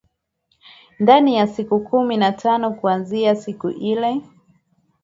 [0.99, 4.21] ndani ya siku kumi na tano kuaanzia siku ile